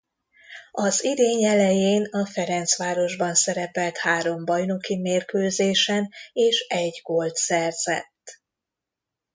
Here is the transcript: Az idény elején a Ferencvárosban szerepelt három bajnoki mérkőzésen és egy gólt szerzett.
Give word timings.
Az 0.71 1.03
idény 1.03 1.43
elején 1.43 2.05
a 2.11 2.25
Ferencvárosban 2.25 3.35
szerepelt 3.35 3.97
három 3.97 4.45
bajnoki 4.45 4.97
mérkőzésen 4.97 6.09
és 6.33 6.65
egy 6.69 7.01
gólt 7.03 7.35
szerzett. 7.35 8.41